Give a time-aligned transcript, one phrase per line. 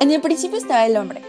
[0.00, 1.20] En el principio estaba el hombre,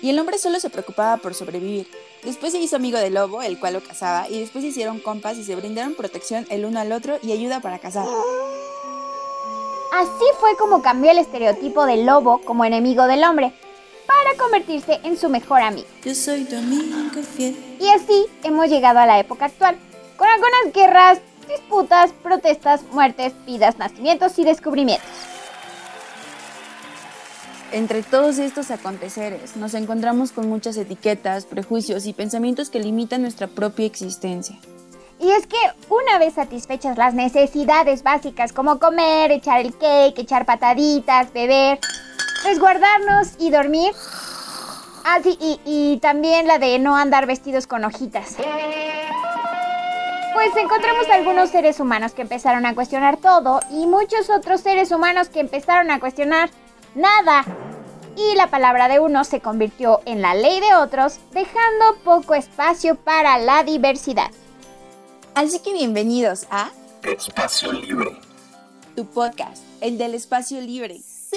[0.00, 1.88] y el hombre solo se preocupaba por sobrevivir.
[2.22, 5.36] Después se hizo amigo del lobo, el cual lo cazaba, y después se hicieron compas
[5.36, 8.06] y se brindaron protección el uno al otro y ayuda para cazar.
[9.92, 13.52] Así fue como cambió el estereotipo del lobo como enemigo del hombre,
[14.06, 15.88] para convertirse en su mejor amigo.
[16.04, 17.56] Yo soy tu amigo fiel.
[17.80, 19.76] Y así hemos llegado a la época actual,
[20.16, 21.18] con algunas guerras,
[21.48, 25.29] disputas, protestas, muertes, vidas, nacimientos y descubrimientos.
[27.72, 33.46] Entre todos estos aconteceres nos encontramos con muchas etiquetas, prejuicios y pensamientos que limitan nuestra
[33.46, 34.58] propia existencia.
[35.20, 35.56] Y es que
[35.88, 41.78] una vez satisfechas las necesidades básicas como comer, echar el cake, echar pataditas, beber,
[42.42, 43.92] resguardarnos y dormir.
[45.04, 48.36] Ah, sí, y, y también la de no andar vestidos con hojitas.
[50.34, 55.28] Pues encontramos algunos seres humanos que empezaron a cuestionar todo y muchos otros seres humanos
[55.28, 56.50] que empezaron a cuestionar
[56.94, 57.44] nada.
[58.16, 62.96] Y la palabra de uno se convirtió en la ley de otros, dejando poco espacio
[62.96, 64.30] para la diversidad.
[65.34, 66.70] Así que bienvenidos a
[67.02, 68.10] Espacio Libre.
[68.96, 70.98] tu podcast, el del espacio libre.
[70.98, 71.36] ¡Sí!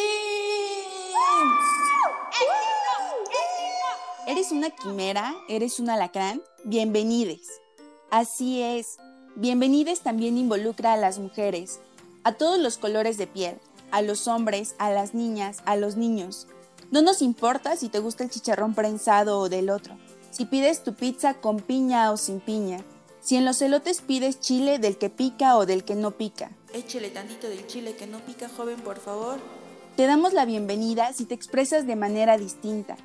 [4.25, 5.33] ¿Eres una quimera?
[5.47, 6.41] ¿Eres un alacrán?
[6.63, 7.61] Bienvenides.
[8.09, 8.97] Así es.
[9.35, 11.79] Bienvenides también involucra a las mujeres,
[12.23, 13.59] a todos los colores de piel,
[13.93, 16.47] a los hombres, a las niñas, a los niños.
[16.89, 19.95] No nos importa si te gusta el chicharrón prensado o del otro,
[20.31, 22.83] si pides tu pizza con piña o sin piña,
[23.21, 26.49] si en los elotes pides chile del que pica o del que no pica.
[26.73, 29.39] Échele tantito del chile que no pica, joven, por favor.
[29.95, 32.97] Te damos la bienvenida si te expresas de manera distinta,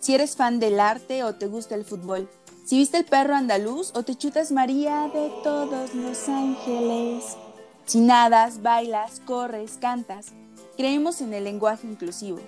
[0.00, 2.28] si eres fan del arte o te gusta el fútbol,
[2.66, 7.36] si viste el perro andaluz o te chutas María de todos los ángeles.
[7.84, 10.32] Si nadas, bailas, corres, cantas,
[10.76, 12.40] creemos en el lenguaje inclusivo.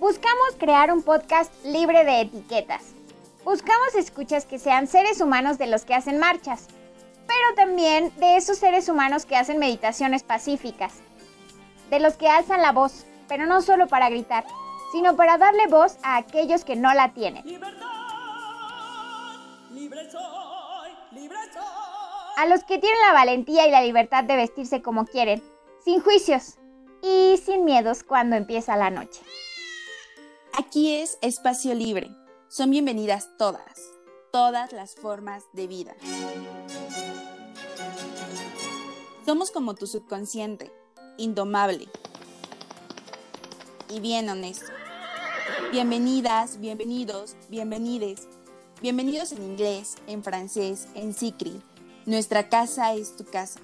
[0.00, 2.82] Buscamos crear un podcast libre de etiquetas.
[3.44, 6.66] Buscamos escuchas que sean seres humanos de los que hacen marchas,
[7.26, 10.94] pero también de esos seres humanos que hacen meditaciones pacíficas,
[11.90, 14.44] de los que alzan la voz, pero no solo para gritar,
[14.92, 17.44] sino para darle voz a aquellos que no la tienen.
[17.44, 17.86] Libertad,
[19.72, 21.83] libre soy, libre soy.
[22.36, 25.40] A los que tienen la valentía y la libertad de vestirse como quieren,
[25.84, 26.54] sin juicios
[27.00, 29.20] y sin miedos cuando empieza la noche.
[30.58, 32.10] Aquí es Espacio Libre.
[32.48, 33.62] Son bienvenidas todas,
[34.32, 35.94] todas las formas de vida.
[39.24, 40.72] Somos como tu subconsciente,
[41.18, 41.88] indomable
[43.88, 44.72] y bien honesto.
[45.70, 48.26] Bienvenidas, bienvenidos, bienvenides.
[48.82, 51.62] Bienvenidos en inglés, en francés, en sikri.
[52.06, 53.60] Nuestra casa es tu casa.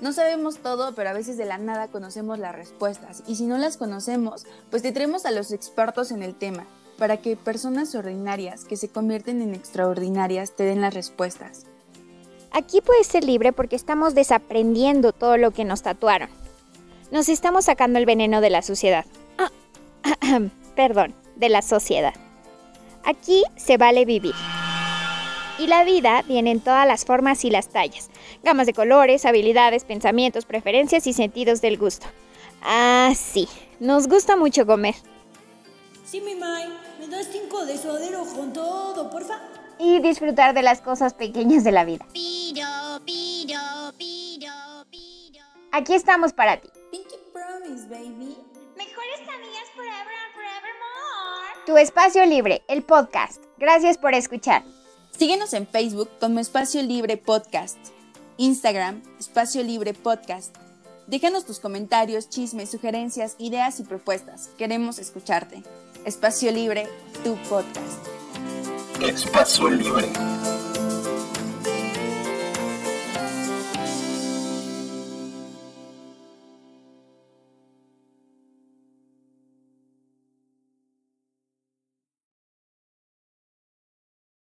[0.00, 3.22] No sabemos todo, pero a veces de la nada conocemos las respuestas.
[3.26, 6.64] Y si no las conocemos, pues te traemos a los expertos en el tema,
[6.98, 11.66] para que personas ordinarias que se convierten en extraordinarias te den las respuestas.
[12.52, 16.28] Aquí puedes ser libre porque estamos desaprendiendo todo lo que nos tatuaron.
[17.10, 19.06] Nos estamos sacando el veneno de la suciedad.
[19.38, 19.50] Ah,
[20.76, 22.14] perdón, de la sociedad.
[23.04, 24.34] Aquí se vale vivir.
[25.62, 28.10] Y la vida viene en todas las formas y las tallas,
[28.42, 32.08] gamas de colores, habilidades, pensamientos, preferencias y sentidos del gusto.
[32.64, 34.96] Ah, sí, nos gusta mucho comer.
[36.04, 36.66] Sí, mi May,
[36.98, 39.38] me das cinco de suadero con todo, porfa.
[39.78, 42.08] Y disfrutar de las cosas pequeñas de la vida.
[42.12, 42.66] Piro,
[43.04, 43.60] piro,
[43.96, 44.52] piro,
[44.90, 45.44] piro.
[45.70, 46.70] Aquí estamos para ti.
[46.90, 48.36] Pinky Promise, baby.
[48.76, 51.66] Mejores amigas forever and forevermore.
[51.66, 53.44] Tu espacio libre, el podcast.
[53.58, 54.64] Gracias por escuchar.
[55.16, 57.78] Síguenos en Facebook como Espacio Libre Podcast,
[58.38, 60.56] Instagram, Espacio Libre Podcast.
[61.06, 64.50] Déjanos tus comentarios, chismes, sugerencias, ideas y propuestas.
[64.58, 65.62] Queremos escucharte.
[66.04, 66.88] Espacio Libre,
[67.22, 68.06] tu podcast.
[69.00, 70.08] Espacio Libre.